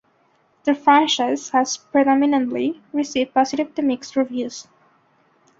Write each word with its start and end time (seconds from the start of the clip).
The 0.63 0.73
franchise 0.73 1.49
has 1.49 1.77
predominantly 1.77 2.81
received 2.91 3.35
positive 3.35 3.75
to 3.75 3.83
mixed 3.83 4.15
reviews. 4.15 4.67